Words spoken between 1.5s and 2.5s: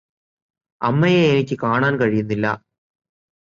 കാണാൻ കഴിയുന്നില്ല